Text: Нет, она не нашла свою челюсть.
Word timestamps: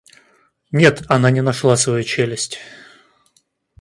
Нет, 0.71 1.03
она 1.09 1.29
не 1.29 1.43
нашла 1.43 1.77
свою 1.77 2.03
челюсть. 2.03 2.57